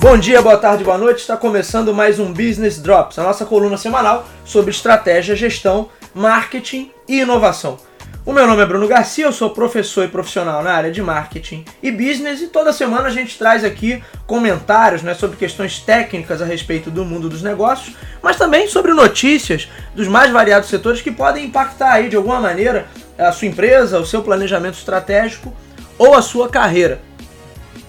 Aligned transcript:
Bom 0.00 0.16
dia, 0.16 0.40
boa 0.40 0.56
tarde, 0.56 0.84
boa 0.84 0.96
noite. 0.96 1.18
Está 1.18 1.36
começando 1.36 1.92
mais 1.92 2.20
um 2.20 2.32
Business 2.32 2.80
Drops, 2.80 3.18
a 3.18 3.24
nossa 3.24 3.44
coluna 3.44 3.76
semanal 3.76 4.28
sobre 4.44 4.70
estratégia, 4.70 5.34
gestão, 5.34 5.88
marketing 6.14 6.92
e 7.08 7.18
inovação. 7.18 7.78
O 8.24 8.32
meu 8.32 8.46
nome 8.46 8.62
é 8.62 8.66
Bruno 8.66 8.86
Garcia, 8.86 9.24
eu 9.24 9.32
sou 9.32 9.50
professor 9.50 10.04
e 10.04 10.08
profissional 10.08 10.62
na 10.62 10.70
área 10.72 10.92
de 10.92 11.02
marketing 11.02 11.64
e 11.82 11.90
business 11.90 12.40
e 12.40 12.46
toda 12.46 12.72
semana 12.72 13.08
a 13.08 13.10
gente 13.10 13.36
traz 13.36 13.64
aqui 13.64 14.00
comentários 14.24 15.02
né, 15.02 15.14
sobre 15.14 15.36
questões 15.36 15.80
técnicas 15.80 16.40
a 16.40 16.44
respeito 16.44 16.92
do 16.92 17.04
mundo 17.04 17.28
dos 17.28 17.42
negócios, 17.42 17.96
mas 18.22 18.36
também 18.36 18.68
sobre 18.68 18.92
notícias 18.92 19.68
dos 19.96 20.06
mais 20.06 20.30
variados 20.30 20.68
setores 20.68 21.02
que 21.02 21.10
podem 21.10 21.46
impactar 21.46 21.94
aí 21.94 22.08
de 22.08 22.14
alguma 22.14 22.38
maneira 22.38 22.86
a 23.18 23.32
sua 23.32 23.48
empresa, 23.48 23.98
o 23.98 24.06
seu 24.06 24.22
planejamento 24.22 24.78
estratégico 24.78 25.52
ou 25.98 26.14
a 26.14 26.22
sua 26.22 26.48
carreira. 26.48 27.07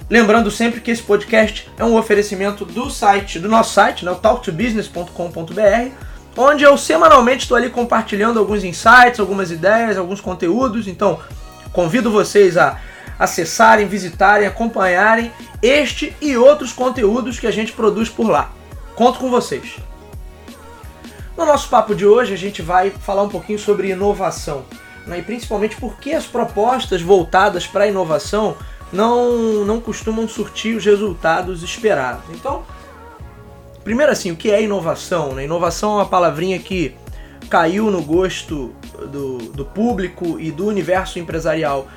Lembrando 0.09 0.49
sempre 0.49 0.81
que 0.81 0.89
esse 0.89 1.03
podcast 1.03 1.69
é 1.77 1.83
um 1.83 1.95
oferecimento 1.95 2.65
do 2.65 2.89
site, 2.89 3.39
do 3.39 3.47
nosso 3.47 3.73
site, 3.73 4.03
né, 4.03 4.17
talktobusiness.com.br 4.19 6.09
onde 6.37 6.63
eu 6.63 6.77
semanalmente 6.77 7.43
estou 7.43 7.57
ali 7.57 7.69
compartilhando 7.69 8.39
alguns 8.39 8.63
insights, 8.63 9.19
algumas 9.19 9.51
ideias, 9.51 9.97
alguns 9.97 10.21
conteúdos. 10.21 10.87
Então, 10.87 11.19
convido 11.73 12.09
vocês 12.09 12.57
a 12.57 12.79
acessarem, 13.17 13.87
visitarem, 13.87 14.47
acompanharem 14.47 15.31
este 15.61 16.15
e 16.21 16.37
outros 16.37 16.71
conteúdos 16.71 17.39
que 17.39 17.47
a 17.47 17.51
gente 17.51 17.73
produz 17.73 18.07
por 18.07 18.29
lá. 18.29 18.51
Conto 18.95 19.19
com 19.19 19.29
vocês. 19.29 19.77
No 21.37 21.45
nosso 21.45 21.69
papo 21.69 21.93
de 21.93 22.05
hoje, 22.05 22.33
a 22.33 22.37
gente 22.37 22.61
vai 22.61 22.89
falar 22.89 23.23
um 23.23 23.29
pouquinho 23.29 23.59
sobre 23.59 23.89
inovação, 23.89 24.65
né? 25.05 25.19
e 25.19 25.21
principalmente 25.21 25.75
por 25.75 25.97
que 25.97 26.13
as 26.13 26.25
propostas 26.25 27.01
voltadas 27.01 27.67
para 27.67 27.83
a 27.83 27.87
inovação 27.87 28.55
não, 28.91 29.65
não 29.65 29.79
costumam 29.79 30.27
surtir 30.27 30.75
os 30.75 30.85
resultados 30.85 31.63
esperados. 31.63 32.23
Então, 32.31 32.63
Primeiro 33.83 34.11
assim, 34.11 34.31
o 34.31 34.35
que 34.35 34.51
é 34.51 34.61
inovação? 34.61 35.33
Né? 35.33 35.45
Inovação 35.45 35.93
é 35.93 35.95
uma 35.95 36.05
palavrinha 36.05 36.59
que 36.59 36.93
caiu 37.49 37.89
no 37.89 38.03
gosto 38.03 38.71
do, 39.11 39.37
do 39.37 39.65
público 39.65 40.39
e 40.39 40.51
do 40.51 40.67
universo 40.67 41.17
empresarial 41.17 41.87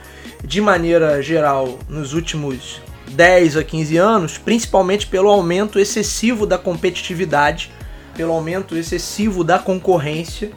de 0.42 0.60
maneira 0.60 1.20
geral 1.22 1.78
nos 1.88 2.14
últimos 2.14 2.80
10 3.10 3.58
a 3.58 3.64
15 3.64 3.96
anos, 3.96 4.38
principalmente 4.38 5.06
pelo 5.06 5.28
aumento 5.28 5.78
excessivo 5.78 6.46
da 6.46 6.56
competitividade, 6.56 7.70
pelo 8.14 8.32
aumento 8.32 8.76
excessivo 8.76 9.44
da 9.44 9.58
concorrência, 9.58 10.50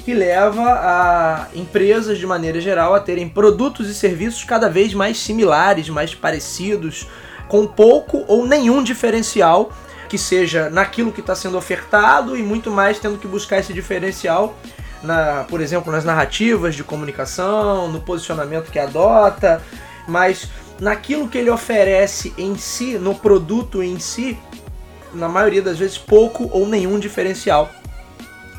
que 0.00 0.14
leva 0.14 0.62
a 0.62 1.48
empresas 1.54 2.18
de 2.18 2.26
maneira 2.26 2.60
geral 2.60 2.94
a 2.94 3.00
terem 3.00 3.28
produtos 3.28 3.88
e 3.88 3.94
serviços 3.94 4.44
cada 4.44 4.68
vez 4.68 4.94
mais 4.94 5.18
similares, 5.18 5.88
mais 5.88 6.14
parecidos, 6.14 7.06
com 7.48 7.66
pouco 7.66 8.24
ou 8.26 8.46
nenhum 8.46 8.82
diferencial 8.82 9.72
que 10.08 10.18
seja 10.18 10.68
naquilo 10.68 11.12
que 11.12 11.20
está 11.20 11.34
sendo 11.34 11.56
ofertado 11.56 12.36
e 12.36 12.42
muito 12.42 12.70
mais 12.70 12.98
tendo 12.98 13.18
que 13.18 13.28
buscar 13.28 13.58
esse 13.58 13.72
diferencial, 13.72 14.56
na, 15.02 15.44
por 15.48 15.60
exemplo, 15.60 15.92
nas 15.92 16.04
narrativas 16.04 16.74
de 16.74 16.82
comunicação, 16.82 17.88
no 17.88 18.00
posicionamento 18.00 18.70
que 18.70 18.78
adota, 18.78 19.62
mas 20.08 20.48
naquilo 20.80 21.28
que 21.28 21.38
ele 21.38 21.50
oferece 21.50 22.34
em 22.36 22.56
si, 22.56 22.98
no 22.98 23.14
produto 23.14 23.82
em 23.82 24.00
si, 24.00 24.36
na 25.14 25.28
maioria 25.28 25.62
das 25.62 25.78
vezes 25.78 25.96
pouco 25.96 26.48
ou 26.52 26.66
nenhum 26.66 26.98
diferencial 26.98 27.70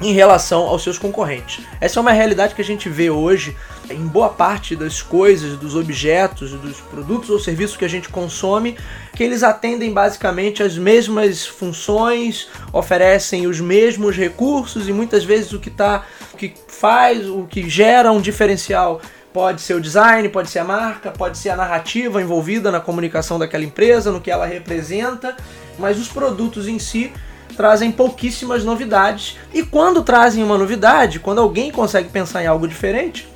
em 0.01 0.13
relação 0.13 0.63
aos 0.63 0.83
seus 0.83 0.97
concorrentes. 0.97 1.65
Essa 1.79 1.99
é 1.99 2.01
uma 2.01 2.11
realidade 2.11 2.55
que 2.55 2.61
a 2.61 2.65
gente 2.65 2.89
vê 2.89 3.09
hoje 3.09 3.55
em 3.89 4.07
boa 4.07 4.29
parte 4.29 4.75
das 4.75 5.01
coisas, 5.01 5.57
dos 5.57 5.75
objetos, 5.75 6.51
dos 6.51 6.79
produtos 6.79 7.29
ou 7.29 7.39
serviços 7.39 7.77
que 7.77 7.85
a 7.85 7.89
gente 7.89 8.09
consome, 8.09 8.77
que 9.15 9.23
eles 9.23 9.43
atendem 9.43 9.93
basicamente 9.93 10.63
as 10.63 10.77
mesmas 10.77 11.45
funções, 11.45 12.47
oferecem 12.71 13.47
os 13.47 13.59
mesmos 13.59 14.15
recursos 14.15 14.87
e 14.87 14.93
muitas 14.93 15.23
vezes 15.23 15.53
o 15.53 15.59
que 15.59 15.69
tá, 15.69 16.05
o 16.33 16.37
que 16.37 16.53
faz, 16.67 17.27
o 17.27 17.45
que 17.45 17.69
gera 17.69 18.11
um 18.11 18.21
diferencial 18.21 19.01
Pode 19.33 19.61
ser 19.61 19.75
o 19.75 19.81
design, 19.81 20.27
pode 20.27 20.49
ser 20.49 20.59
a 20.59 20.63
marca, 20.65 21.09
pode 21.09 21.37
ser 21.37 21.51
a 21.51 21.55
narrativa 21.55 22.21
envolvida 22.21 22.69
na 22.69 22.81
comunicação 22.81 23.39
daquela 23.39 23.63
empresa, 23.63 24.11
no 24.11 24.19
que 24.19 24.29
ela 24.29 24.45
representa, 24.45 25.37
mas 25.79 25.97
os 25.97 26.09
produtos 26.09 26.67
em 26.67 26.77
si 26.77 27.13
trazem 27.51 27.91
pouquíssimas 27.91 28.63
novidades. 28.63 29.37
E 29.53 29.63
quando 29.63 30.03
trazem 30.03 30.43
uma 30.43 30.57
novidade, 30.57 31.19
quando 31.19 31.41
alguém 31.41 31.71
consegue 31.71 32.09
pensar 32.09 32.43
em 32.43 32.47
algo 32.47 32.67
diferente, 32.67 33.27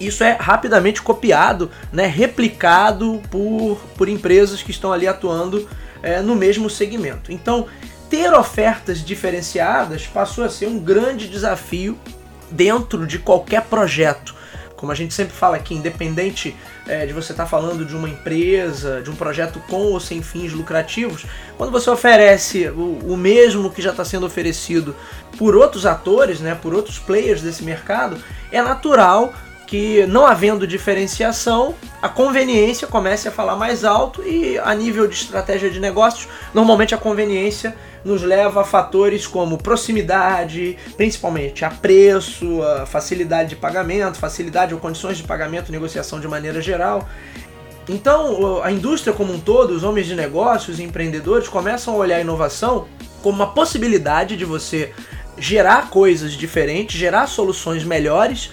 isso 0.00 0.24
é 0.24 0.36
rapidamente 0.38 1.02
copiado, 1.02 1.70
né, 1.92 2.06
replicado 2.06 3.20
por, 3.30 3.78
por 3.96 4.08
empresas 4.08 4.62
que 4.62 4.70
estão 4.70 4.92
ali 4.92 5.06
atuando 5.06 5.68
é, 6.02 6.20
no 6.20 6.34
mesmo 6.34 6.68
segmento. 6.68 7.30
Então, 7.30 7.66
ter 8.10 8.32
ofertas 8.34 9.04
diferenciadas 9.04 10.06
passou 10.06 10.44
a 10.44 10.48
ser 10.48 10.66
um 10.66 10.78
grande 10.78 11.28
desafio 11.28 11.98
dentro 12.50 13.06
de 13.06 13.18
qualquer 13.18 13.62
projeto. 13.62 14.34
Como 14.82 14.90
a 14.90 14.96
gente 14.96 15.14
sempre 15.14 15.32
fala 15.32 15.54
aqui, 15.54 15.76
independente 15.76 16.56
é, 16.88 17.06
de 17.06 17.12
você 17.12 17.30
estar 17.30 17.44
tá 17.44 17.48
falando 17.48 17.84
de 17.84 17.94
uma 17.94 18.08
empresa, 18.08 19.00
de 19.00 19.10
um 19.10 19.14
projeto 19.14 19.62
com 19.68 19.92
ou 19.92 20.00
sem 20.00 20.20
fins 20.20 20.52
lucrativos, 20.52 21.24
quando 21.56 21.70
você 21.70 21.88
oferece 21.88 22.68
o, 22.70 22.98
o 23.04 23.16
mesmo 23.16 23.70
que 23.70 23.80
já 23.80 23.92
está 23.92 24.04
sendo 24.04 24.26
oferecido 24.26 24.92
por 25.38 25.54
outros 25.54 25.86
atores, 25.86 26.40
né, 26.40 26.58
por 26.60 26.74
outros 26.74 26.98
players 26.98 27.42
desse 27.42 27.62
mercado, 27.62 28.20
é 28.50 28.60
natural 28.60 29.32
que 29.68 30.04
não 30.06 30.26
havendo 30.26 30.66
diferenciação, 30.66 31.76
a 32.02 32.08
conveniência 32.08 32.88
comece 32.88 33.28
a 33.28 33.30
falar 33.30 33.54
mais 33.54 33.84
alto 33.84 34.20
e 34.26 34.58
a 34.58 34.74
nível 34.74 35.06
de 35.06 35.14
estratégia 35.14 35.70
de 35.70 35.78
negócios, 35.78 36.28
normalmente 36.52 36.92
a 36.92 36.98
conveniência 36.98 37.76
nos 38.04 38.22
leva 38.22 38.62
a 38.62 38.64
fatores 38.64 39.26
como 39.26 39.58
proximidade, 39.58 40.76
principalmente 40.96 41.64
a 41.64 41.70
preço, 41.70 42.62
a 42.62 42.86
facilidade 42.86 43.50
de 43.50 43.56
pagamento, 43.56 44.18
facilidade 44.18 44.74
ou 44.74 44.80
condições 44.80 45.16
de 45.16 45.22
pagamento, 45.22 45.70
negociação 45.70 46.20
de 46.20 46.28
maneira 46.28 46.60
geral. 46.60 47.08
Então, 47.88 48.62
a 48.62 48.70
indústria 48.70 49.12
como 49.12 49.32
um 49.32 49.40
todo, 49.40 49.70
os 49.70 49.82
homens 49.82 50.06
de 50.06 50.14
negócios 50.14 50.78
empreendedores 50.78 51.48
começam 51.48 51.94
a 51.94 51.96
olhar 51.96 52.16
a 52.16 52.20
inovação 52.20 52.86
como 53.22 53.36
uma 53.36 53.52
possibilidade 53.52 54.36
de 54.36 54.44
você 54.44 54.92
gerar 55.38 55.90
coisas 55.90 56.32
diferentes, 56.32 56.98
gerar 56.98 57.26
soluções 57.26 57.84
melhores 57.84 58.50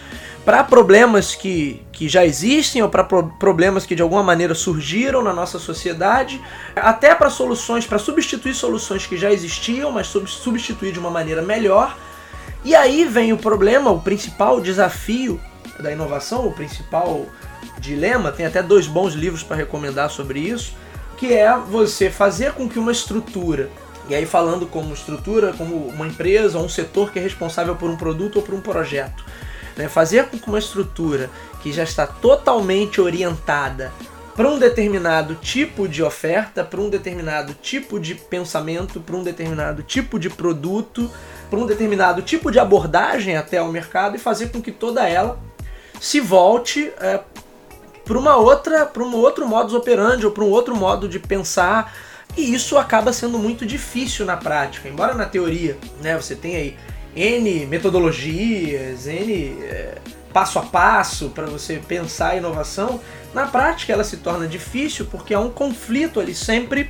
para 0.49 0.63
problemas 0.63 1.35
que, 1.35 1.79
que 1.91 2.09
já 2.09 2.25
existem 2.25 2.81
ou 2.81 2.89
para 2.89 3.03
pro 3.03 3.27
problemas 3.37 3.85
que 3.85 3.93
de 3.93 4.01
alguma 4.01 4.23
maneira 4.23 4.55
surgiram 4.55 5.21
na 5.21 5.31
nossa 5.31 5.59
sociedade, 5.59 6.41
até 6.75 7.13
para 7.13 7.29
soluções, 7.29 7.85
para 7.85 7.99
substituir 7.99 8.55
soluções 8.55 9.05
que 9.05 9.15
já 9.15 9.31
existiam, 9.31 9.91
mas 9.91 10.07
substituir 10.07 10.91
de 10.91 10.97
uma 10.97 11.11
maneira 11.11 11.43
melhor. 11.43 11.95
E 12.65 12.75
aí 12.75 13.05
vem 13.05 13.31
o 13.31 13.37
problema, 13.37 13.91
o 13.91 14.01
principal 14.01 14.59
desafio 14.59 15.39
da 15.79 15.91
inovação, 15.91 16.47
o 16.47 16.51
principal 16.51 17.27
dilema, 17.77 18.31
tem 18.31 18.47
até 18.47 18.63
dois 18.63 18.87
bons 18.87 19.13
livros 19.13 19.43
para 19.43 19.55
recomendar 19.55 20.09
sobre 20.09 20.39
isso, 20.39 20.73
que 21.15 21.31
é 21.31 21.55
você 21.59 22.09
fazer 22.09 22.53
com 22.53 22.67
que 22.67 22.79
uma 22.79 22.91
estrutura, 22.91 23.69
e 24.09 24.15
aí 24.15 24.25
falando 24.25 24.65
como 24.65 24.95
estrutura, 24.95 25.53
como 25.53 25.75
uma 25.89 26.07
empresa 26.07 26.57
um 26.57 26.67
setor 26.67 27.11
que 27.11 27.19
é 27.19 27.21
responsável 27.21 27.75
por 27.75 27.87
um 27.87 27.95
produto 27.95 28.37
ou 28.37 28.41
por 28.41 28.55
um 28.55 28.61
projeto, 28.61 29.23
né? 29.79 29.87
Fazer 29.87 30.25
com 30.25 30.37
que 30.37 30.49
uma 30.49 30.59
estrutura 30.59 31.29
que 31.63 31.71
já 31.71 31.83
está 31.83 32.05
totalmente 32.05 32.99
orientada 32.99 33.93
para 34.35 34.47
um 34.47 34.59
determinado 34.59 35.35
tipo 35.35 35.87
de 35.87 36.03
oferta, 36.03 36.65
para 36.65 36.81
um 36.81 36.89
determinado 36.89 37.53
tipo 37.53 37.97
de 37.97 38.13
pensamento, 38.13 38.99
para 38.99 39.15
um 39.15 39.23
determinado 39.23 39.81
tipo 39.81 40.19
de 40.19 40.29
produto, 40.29 41.09
para 41.49 41.57
um 41.57 41.65
determinado 41.65 42.21
tipo 42.21 42.51
de 42.51 42.59
abordagem 42.59 43.37
até 43.37 43.57
ao 43.57 43.71
mercado 43.71 44.17
e 44.17 44.19
fazer 44.19 44.49
com 44.49 44.61
que 44.61 44.71
toda 44.71 45.07
ela 45.07 45.39
se 45.99 46.19
volte 46.19 46.91
é, 46.99 47.21
para 48.03 48.17
uma 48.17 48.35
outra, 48.35 48.85
para 48.85 49.03
um 49.03 49.15
outro 49.15 49.47
modus 49.47 49.73
operandi 49.73 50.25
ou 50.25 50.31
para 50.31 50.43
um 50.43 50.49
outro 50.49 50.75
modo 50.75 51.07
de 51.07 51.19
pensar. 51.19 51.93
E 52.37 52.53
isso 52.53 52.77
acaba 52.77 53.11
sendo 53.13 53.39
muito 53.39 53.65
difícil 53.65 54.25
na 54.25 54.37
prática. 54.37 54.87
Embora 54.87 55.13
na 55.13 55.25
teoria, 55.25 55.77
né, 56.01 56.15
você 56.15 56.35
tenha 56.35 56.59
aí 56.59 56.77
N 57.15 57.65
metodologias, 57.65 59.07
N 59.07 59.57
é, 59.63 59.97
passo 60.33 60.59
a 60.59 60.63
passo 60.63 61.29
para 61.29 61.47
você 61.47 61.81
pensar 61.87 62.29
a 62.29 62.35
inovação, 62.35 62.99
na 63.33 63.47
prática 63.47 63.93
ela 63.93 64.03
se 64.03 64.17
torna 64.17 64.47
difícil 64.47 65.05
porque 65.05 65.33
há 65.33 65.39
um 65.39 65.49
conflito 65.49 66.19
ali 66.19 66.33
sempre 66.33 66.89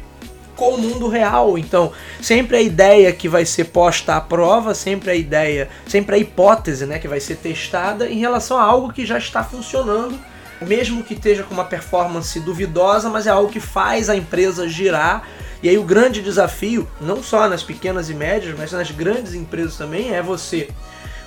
com 0.59 0.75
o 0.75 0.77
mundo 0.77 1.07
real. 1.07 1.57
Então, 1.57 1.93
sempre 2.21 2.57
a 2.57 2.61
ideia 2.61 3.13
que 3.13 3.29
vai 3.29 3.45
ser 3.45 3.65
posta 3.65 4.17
à 4.17 4.21
prova, 4.21 4.75
sempre 4.75 5.09
a 5.09 5.15
ideia, 5.15 5.69
sempre 5.87 6.15
a 6.15 6.17
hipótese 6.17 6.85
né, 6.85 6.99
que 6.99 7.07
vai 7.07 7.21
ser 7.21 7.37
testada 7.37 8.09
em 8.09 8.19
relação 8.19 8.57
a 8.57 8.63
algo 8.63 8.91
que 8.91 9.05
já 9.05 9.17
está 9.17 9.41
funcionando, 9.41 10.19
mesmo 10.61 11.01
que 11.01 11.13
esteja 11.13 11.43
com 11.43 11.53
uma 11.53 11.63
performance 11.63 12.37
duvidosa, 12.41 13.09
mas 13.09 13.25
é 13.25 13.29
algo 13.29 13.49
que 13.49 13.61
faz 13.61 14.09
a 14.09 14.15
empresa 14.15 14.67
girar 14.67 15.25
e 15.61 15.67
aí 15.67 15.77
o 15.77 15.83
grande 15.83 16.21
desafio, 16.21 16.87
não 17.01 17.21
só 17.21 17.47
nas 17.49 17.63
pequenas 17.63 18.09
e 18.09 18.13
médias, 18.13 18.57
mas 18.57 18.71
nas 18.71 18.91
grandes 18.91 19.33
empresas 19.33 19.75
também, 19.75 20.13
é 20.13 20.21
você 20.21 20.69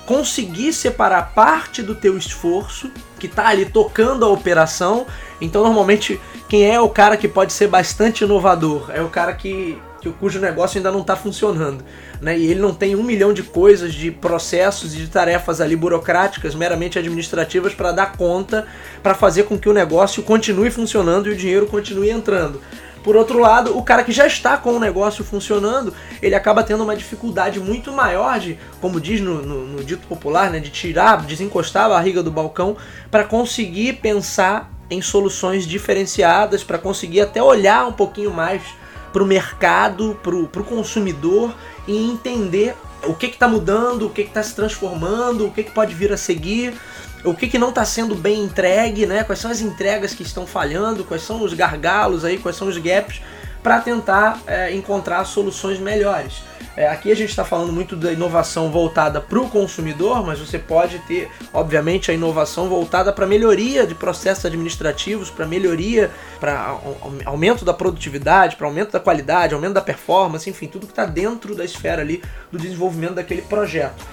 conseguir 0.05 0.73
separar 0.73 1.33
parte 1.33 1.81
do 1.81 1.95
teu 1.95 2.17
esforço 2.17 2.91
que 3.19 3.27
está 3.27 3.47
ali 3.47 3.65
tocando 3.65 4.25
a 4.25 4.29
operação. 4.29 5.05
Então, 5.39 5.63
normalmente, 5.63 6.19
quem 6.49 6.69
é 6.69 6.79
o 6.79 6.89
cara 6.89 7.15
que 7.15 7.27
pode 7.27 7.53
ser 7.53 7.67
bastante 7.67 8.23
inovador? 8.23 8.89
É 8.91 9.01
o 9.01 9.07
cara 9.07 9.33
que, 9.33 9.79
que 10.01 10.09
cujo 10.09 10.39
negócio 10.39 10.77
ainda 10.77 10.91
não 10.91 11.01
está 11.01 11.15
funcionando. 11.15 11.83
Né? 12.19 12.37
E 12.37 12.47
ele 12.47 12.59
não 12.59 12.73
tem 12.73 12.95
um 12.95 13.03
milhão 13.03 13.33
de 13.33 13.43
coisas, 13.43 13.93
de 13.93 14.11
processos 14.11 14.93
e 14.93 14.97
de 14.97 15.07
tarefas 15.07 15.61
ali 15.61 15.75
burocráticas, 15.75 16.55
meramente 16.55 16.99
administrativas, 16.99 17.73
para 17.73 17.91
dar 17.91 18.17
conta, 18.17 18.67
para 19.01 19.13
fazer 19.13 19.43
com 19.43 19.57
que 19.57 19.69
o 19.69 19.73
negócio 19.73 20.23
continue 20.23 20.71
funcionando 20.71 21.29
e 21.29 21.33
o 21.33 21.35
dinheiro 21.35 21.67
continue 21.67 22.09
entrando. 22.09 22.59
Por 23.03 23.15
outro 23.15 23.37
lado, 23.37 23.77
o 23.77 23.83
cara 23.83 24.03
que 24.03 24.11
já 24.11 24.25
está 24.25 24.55
com 24.57 24.71
o 24.71 24.79
negócio 24.79 25.23
funcionando, 25.23 25.93
ele 26.21 26.35
acaba 26.35 26.63
tendo 26.63 26.83
uma 26.83 26.95
dificuldade 26.95 27.59
muito 27.59 27.91
maior 27.91 28.39
de, 28.39 28.57
como 28.79 28.99
diz 28.99 29.19
no, 29.19 29.41
no, 29.41 29.65
no 29.67 29.83
dito 29.83 30.07
popular, 30.07 30.49
né, 30.49 30.59
de 30.59 30.69
tirar, 30.69 31.17
desencostar 31.23 31.85
a 31.85 31.89
barriga 31.89 32.23
do 32.23 32.31
balcão 32.31 32.77
para 33.11 33.25
conseguir 33.25 33.93
pensar 33.93 34.71
em 34.89 35.01
soluções 35.01 35.67
diferenciadas, 35.67 36.63
para 36.63 36.77
conseguir 36.77 37.21
até 37.21 37.43
olhar 37.43 37.85
um 37.85 37.93
pouquinho 37.93 38.31
mais 38.31 38.61
para 39.11 39.21
o 39.21 39.25
mercado, 39.25 40.17
para 40.23 40.35
o 40.35 40.63
consumidor 40.63 41.53
e 41.87 42.09
entender 42.09 42.75
o 43.05 43.13
que 43.13 43.27
está 43.27 43.47
mudando, 43.47 44.07
o 44.07 44.09
que 44.09 44.21
está 44.21 44.41
se 44.41 44.55
transformando, 44.55 45.45
o 45.45 45.51
que, 45.51 45.63
que 45.63 45.71
pode 45.71 45.93
vir 45.93 46.11
a 46.13 46.17
seguir 46.17 46.73
o 47.23 47.33
que, 47.33 47.47
que 47.47 47.57
não 47.57 47.69
está 47.69 47.85
sendo 47.85 48.15
bem 48.15 48.43
entregue, 48.43 49.05
né? 49.05 49.23
Quais 49.23 49.39
são 49.39 49.49
as 49.49 49.61
entregas 49.61 50.13
que 50.13 50.23
estão 50.23 50.45
falhando, 50.45 51.03
quais 51.03 51.23
são 51.23 51.41
os 51.41 51.53
gargalos 51.53 52.25
aí, 52.25 52.37
quais 52.37 52.57
são 52.57 52.67
os 52.67 52.77
gaps, 52.77 53.21
para 53.61 53.79
tentar 53.79 54.41
é, 54.45 54.73
encontrar 54.73 55.23
soluções 55.25 55.79
melhores. 55.79 56.43
É, 56.75 56.87
aqui 56.87 57.11
a 57.11 57.15
gente 57.15 57.29
está 57.29 57.45
falando 57.45 57.71
muito 57.71 57.95
da 57.95 58.11
inovação 58.11 58.71
voltada 58.71 59.21
para 59.21 59.39
o 59.39 59.47
consumidor, 59.47 60.25
mas 60.25 60.39
você 60.39 60.57
pode 60.57 60.97
ter, 60.99 61.29
obviamente, 61.53 62.09
a 62.09 62.13
inovação 62.13 62.67
voltada 62.67 63.13
para 63.13 63.27
melhoria 63.27 63.85
de 63.85 63.93
processos 63.93 64.45
administrativos, 64.45 65.29
para 65.29 65.45
melhoria, 65.45 66.09
para 66.39 66.75
aumento 67.25 67.63
da 67.63 67.73
produtividade, 67.73 68.55
para 68.55 68.65
aumento 68.65 68.91
da 68.91 68.99
qualidade, 68.99 69.53
aumento 69.53 69.73
da 69.73 69.81
performance, 69.81 70.49
enfim, 70.49 70.67
tudo 70.67 70.87
que 70.87 70.91
está 70.91 71.05
dentro 71.05 71.53
da 71.53 71.63
esfera 71.63 72.01
ali 72.01 72.23
do 72.51 72.57
desenvolvimento 72.57 73.13
daquele 73.13 73.43
projeto. 73.43 74.03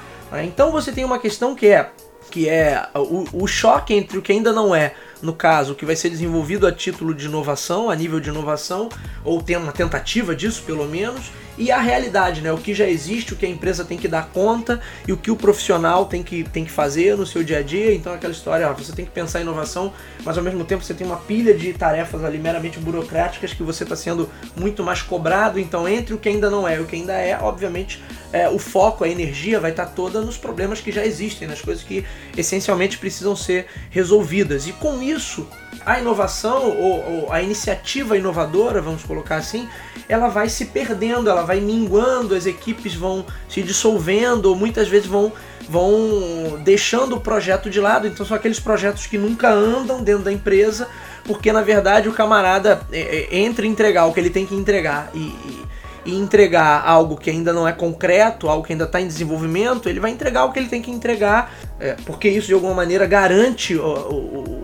Então 0.44 0.70
você 0.70 0.92
tem 0.92 1.04
uma 1.04 1.18
questão 1.18 1.56
que 1.56 1.66
é 1.66 1.90
que 2.30 2.48
é 2.48 2.88
o, 2.94 3.42
o 3.42 3.46
choque 3.46 3.92
entre 3.92 4.16
o 4.16 4.22
que 4.22 4.32
ainda 4.32 4.52
não 4.52 4.74
é 4.74 4.94
no 5.22 5.34
caso, 5.34 5.74
que 5.74 5.84
vai 5.84 5.94
ser 5.94 6.08
desenvolvido 6.08 6.66
a 6.66 6.72
título 6.72 7.14
de 7.14 7.26
inovação, 7.26 7.90
a 7.90 7.96
nível 7.96 8.20
de 8.20 8.30
inovação, 8.30 8.88
ou 9.22 9.42
tem 9.42 9.56
uma 9.56 9.72
tentativa 9.72 10.34
disso 10.34 10.62
pelo 10.64 10.86
menos, 10.86 11.30
e 11.60 11.70
a 11.70 11.78
realidade, 11.78 12.40
né? 12.40 12.50
O 12.50 12.56
que 12.56 12.72
já 12.72 12.88
existe, 12.88 13.34
o 13.34 13.36
que 13.36 13.44
a 13.44 13.48
empresa 13.48 13.84
tem 13.84 13.98
que 13.98 14.08
dar 14.08 14.30
conta 14.30 14.80
e 15.06 15.12
o 15.12 15.16
que 15.16 15.30
o 15.30 15.36
profissional 15.36 16.06
tem 16.06 16.22
que, 16.22 16.42
tem 16.42 16.64
que 16.64 16.70
fazer 16.70 17.18
no 17.18 17.26
seu 17.26 17.44
dia 17.44 17.58
a 17.58 17.62
dia. 17.62 17.94
Então, 17.94 18.14
aquela 18.14 18.32
história, 18.32 18.66
ó, 18.66 18.72
você 18.72 18.92
tem 18.92 19.04
que 19.04 19.10
pensar 19.10 19.40
em 19.40 19.42
inovação, 19.42 19.92
mas 20.24 20.38
ao 20.38 20.42
mesmo 20.42 20.64
tempo 20.64 20.82
você 20.82 20.94
tem 20.94 21.06
uma 21.06 21.18
pilha 21.18 21.52
de 21.52 21.74
tarefas 21.74 22.24
ali 22.24 22.38
meramente 22.38 22.78
burocráticas 22.78 23.52
que 23.52 23.62
você 23.62 23.82
está 23.82 23.94
sendo 23.94 24.30
muito 24.56 24.82
mais 24.82 25.02
cobrado. 25.02 25.60
Então, 25.60 25.86
entre 25.86 26.14
o 26.14 26.18
que 26.18 26.30
ainda 26.30 26.48
não 26.48 26.66
é 26.66 26.78
e 26.78 26.80
o 26.80 26.86
que 26.86 26.96
ainda 26.96 27.12
é, 27.12 27.38
obviamente, 27.38 28.02
é, 28.32 28.48
o 28.48 28.58
foco, 28.58 29.04
a 29.04 29.08
energia 29.08 29.60
vai 29.60 29.72
estar 29.72 29.84
tá 29.84 29.92
toda 29.92 30.22
nos 30.22 30.38
problemas 30.38 30.80
que 30.80 30.90
já 30.90 31.04
existem, 31.04 31.46
nas 31.46 31.60
coisas 31.60 31.84
que 31.84 32.06
essencialmente 32.38 32.96
precisam 32.96 33.36
ser 33.36 33.66
resolvidas. 33.90 34.66
E 34.66 34.72
com 34.72 35.02
isso, 35.02 35.46
a 35.84 35.98
inovação 35.98 36.64
ou, 36.64 37.24
ou, 37.24 37.32
a 37.32 37.42
iniciativa 37.42 38.16
inovadora, 38.16 38.80
vamos 38.80 39.02
colocar 39.02 39.36
assim, 39.36 39.68
ela 40.08 40.28
vai 40.28 40.48
se 40.48 40.66
perdendo, 40.66 41.30
ela 41.30 41.42
vai 41.42 41.60
minguando, 41.60 42.34
as 42.34 42.46
equipes 42.46 42.94
vão 42.94 43.24
se 43.48 43.62
dissolvendo, 43.62 44.46
ou 44.46 44.56
muitas 44.56 44.88
vezes 44.88 45.06
vão, 45.06 45.32
vão 45.68 46.60
deixando 46.62 47.16
o 47.16 47.20
projeto 47.20 47.70
de 47.70 47.80
lado. 47.80 48.06
Então 48.06 48.26
são 48.26 48.36
aqueles 48.36 48.60
projetos 48.60 49.06
que 49.06 49.16
nunca 49.16 49.50
andam 49.50 50.02
dentro 50.02 50.24
da 50.24 50.32
empresa, 50.32 50.88
porque 51.24 51.52
na 51.52 51.62
verdade 51.62 52.08
o 52.08 52.12
camarada 52.12 52.82
é, 52.92 53.00
é, 53.30 53.38
entre 53.38 53.66
entregar 53.66 54.06
o 54.06 54.12
que 54.12 54.20
ele 54.20 54.30
tem 54.30 54.44
que 54.44 54.54
entregar 54.54 55.10
e, 55.14 55.18
e, 55.18 55.64
e 56.06 56.14
entregar 56.14 56.82
algo 56.84 57.16
que 57.16 57.30
ainda 57.30 57.52
não 57.52 57.66
é 57.66 57.72
concreto, 57.72 58.48
algo 58.48 58.64
que 58.64 58.72
ainda 58.72 58.84
está 58.84 59.00
em 59.00 59.06
desenvolvimento, 59.06 59.88
ele 59.88 60.00
vai 60.00 60.10
entregar 60.10 60.44
o 60.44 60.52
que 60.52 60.58
ele 60.58 60.68
tem 60.68 60.82
que 60.82 60.90
entregar, 60.90 61.52
é, 61.78 61.96
porque 62.04 62.28
isso 62.28 62.48
de 62.48 62.54
alguma 62.54 62.74
maneira 62.74 63.06
garante 63.06 63.76
o, 63.76 63.84
o 63.84 64.59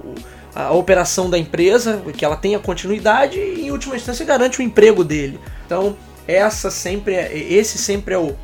a 0.56 0.72
operação 0.72 1.28
da 1.28 1.38
empresa, 1.38 2.02
que 2.16 2.24
ela 2.24 2.34
tenha 2.34 2.58
continuidade 2.58 3.38
e 3.38 3.66
em 3.66 3.70
última 3.70 3.94
instância 3.94 4.24
garante 4.24 4.58
o 4.58 4.62
emprego 4.62 5.04
dele. 5.04 5.38
Então, 5.66 5.94
essa 6.26 6.70
sempre 6.70 7.14
é, 7.14 7.36
esse 7.36 7.76
sempre 7.76 8.14
é 8.14 8.18
o, 8.18 8.34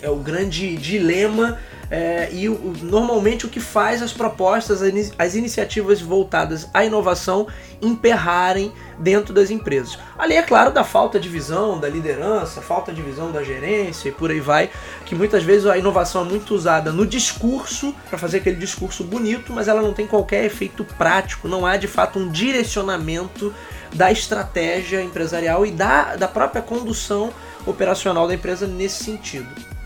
é 0.00 0.08
o 0.08 0.16
grande 0.16 0.74
dilema 0.78 1.58
é, 1.90 2.28
e 2.32 2.48
o, 2.48 2.74
normalmente 2.82 3.46
o 3.46 3.48
que 3.48 3.60
faz 3.60 4.02
as 4.02 4.12
propostas, 4.12 4.80
as 5.18 5.34
iniciativas 5.34 6.00
voltadas 6.00 6.68
à 6.74 6.84
inovação 6.84 7.46
emperrarem 7.80 8.72
dentro 8.98 9.32
das 9.32 9.50
empresas. 9.50 9.98
Ali 10.18 10.34
é 10.34 10.42
claro 10.42 10.72
da 10.72 10.84
falta 10.84 11.18
de 11.18 11.28
visão 11.28 11.78
da 11.78 11.88
liderança, 11.88 12.60
falta 12.60 12.92
de 12.92 13.00
visão 13.00 13.30
da 13.30 13.42
gerência 13.42 14.08
e 14.08 14.12
por 14.12 14.30
aí 14.30 14.40
vai, 14.40 14.70
que 15.06 15.14
muitas 15.14 15.42
vezes 15.42 15.66
a 15.66 15.78
inovação 15.78 16.22
é 16.22 16.24
muito 16.24 16.54
usada 16.54 16.92
no 16.92 17.06
discurso 17.06 17.94
para 18.08 18.18
fazer 18.18 18.38
aquele 18.38 18.56
discurso 18.56 19.04
bonito, 19.04 19.52
mas 19.52 19.68
ela 19.68 19.80
não 19.80 19.92
tem 19.92 20.06
qualquer 20.06 20.44
efeito 20.44 20.84
prático, 20.84 21.48
não 21.48 21.64
há 21.64 21.76
de 21.76 21.86
fato 21.86 22.18
um 22.18 22.28
direcionamento 22.28 23.54
da 23.94 24.12
estratégia 24.12 25.02
empresarial 25.02 25.64
e 25.64 25.70
da, 25.70 26.16
da 26.16 26.28
própria 26.28 26.60
condução 26.60 27.32
operacional 27.64 28.26
da 28.26 28.34
empresa 28.34 28.66
nesse 28.66 29.04
sentido. 29.04 29.77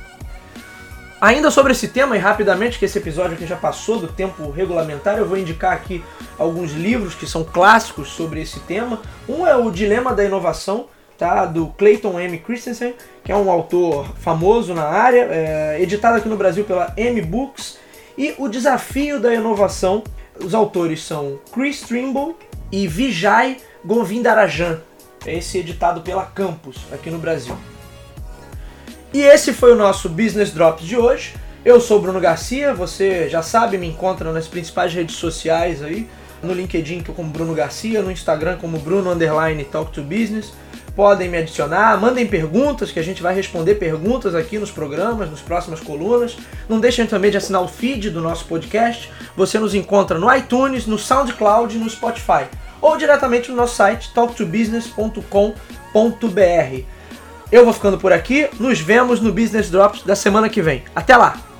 Ainda 1.22 1.52
sobre 1.52 1.70
esse 1.70 1.86
tema, 1.86 2.16
e 2.16 2.18
rapidamente, 2.18 2.80
que 2.80 2.84
esse 2.84 2.98
episódio 2.98 3.34
aqui 3.34 3.46
já 3.46 3.54
passou 3.54 3.96
do 3.96 4.08
tempo 4.08 4.50
regulamentar, 4.50 5.16
eu 5.16 5.24
vou 5.24 5.38
indicar 5.38 5.72
aqui 5.72 6.02
alguns 6.36 6.72
livros 6.72 7.14
que 7.14 7.28
são 7.28 7.44
clássicos 7.44 8.08
sobre 8.08 8.40
esse 8.40 8.58
tema. 8.58 9.00
Um 9.28 9.46
é 9.46 9.54
o 9.54 9.70
Dilema 9.70 10.12
da 10.12 10.24
Inovação, 10.24 10.86
tá? 11.16 11.46
do 11.46 11.68
Clayton 11.78 12.18
M. 12.18 12.38
Christensen, 12.38 12.96
que 13.22 13.30
é 13.30 13.36
um 13.36 13.52
autor 13.52 14.12
famoso 14.16 14.74
na 14.74 14.82
área, 14.82 15.28
é, 15.30 15.80
editado 15.80 16.16
aqui 16.16 16.28
no 16.28 16.36
Brasil 16.36 16.64
pela 16.64 16.92
M 16.96 17.22
Books. 17.22 17.78
E 18.18 18.34
O 18.36 18.48
Desafio 18.48 19.20
da 19.20 19.32
Inovação, 19.32 20.02
os 20.44 20.52
autores 20.52 21.04
são 21.04 21.38
Chris 21.52 21.82
Trimble 21.82 22.34
e 22.72 22.88
Vijay 22.88 23.58
Govindarajan, 23.84 24.80
esse 25.24 25.58
editado 25.58 26.00
pela 26.00 26.24
Campus 26.24 26.78
aqui 26.92 27.10
no 27.10 27.18
Brasil. 27.18 27.56
E 29.12 29.20
esse 29.20 29.52
foi 29.52 29.72
o 29.72 29.76
nosso 29.76 30.08
Business 30.08 30.52
Drops 30.52 30.86
de 30.86 30.96
hoje. 30.96 31.34
Eu 31.62 31.82
sou 31.82 31.98
o 31.98 32.00
Bruno 32.00 32.18
Garcia, 32.18 32.72
você 32.72 33.28
já 33.28 33.42
sabe, 33.42 33.76
me 33.76 33.86
encontra 33.86 34.32
nas 34.32 34.48
principais 34.48 34.94
redes 34.94 35.16
sociais 35.16 35.82
aí, 35.82 36.08
no 36.42 36.54
LinkedIn 36.54 37.02
como 37.02 37.28
Bruno 37.28 37.54
Garcia, 37.54 38.00
no 38.00 38.10
Instagram 38.10 38.56
como 38.56 38.78
Bruno 38.78 39.12
Underline 39.12 39.62
Talk 39.64 39.92
to 39.92 40.02
Business. 40.02 40.54
Podem 40.96 41.28
me 41.28 41.36
adicionar, 41.36 42.00
mandem 42.00 42.26
perguntas 42.26 42.90
que 42.90 42.98
a 42.98 43.02
gente 43.02 43.22
vai 43.22 43.34
responder 43.34 43.74
perguntas 43.74 44.34
aqui 44.34 44.58
nos 44.58 44.70
programas, 44.70 45.30
nas 45.30 45.40
próximas 45.40 45.80
colunas. 45.80 46.38
Não 46.66 46.80
deixem 46.80 47.06
também 47.06 47.30
de 47.30 47.36
assinar 47.36 47.62
o 47.62 47.68
feed 47.68 48.08
do 48.08 48.22
nosso 48.22 48.46
podcast. 48.46 49.10
Você 49.36 49.58
nos 49.58 49.74
encontra 49.74 50.18
no 50.18 50.34
iTunes, 50.34 50.86
no 50.86 50.98
SoundCloud 50.98 51.76
e 51.76 51.78
no 51.78 51.88
Spotify. 51.88 52.46
Ou 52.80 52.96
diretamente 52.96 53.50
no 53.50 53.56
nosso 53.56 53.76
site 53.76 54.10
talktobusiness.com.br. 54.14 57.01
Eu 57.52 57.66
vou 57.66 57.74
ficando 57.74 57.98
por 57.98 58.14
aqui, 58.14 58.48
nos 58.58 58.80
vemos 58.80 59.20
no 59.20 59.30
Business 59.30 59.68
Drops 59.68 60.02
da 60.04 60.16
semana 60.16 60.48
que 60.48 60.62
vem. 60.62 60.84
Até 60.96 61.14
lá! 61.14 61.51